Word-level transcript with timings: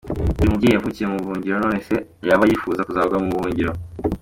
Uyu 0.39 0.51
mubyeyi 0.51 0.75
yavukiye 0.75 1.05
mu 1.11 1.17
buhungiro 1.21 1.55
none 1.63 1.79
se 1.87 1.95
yaba 2.27 2.43
yifuza 2.49 2.85
kuzagwa 2.87 3.13
no 3.15 3.23
mu 3.23 3.31
buhungiro? 3.35 3.71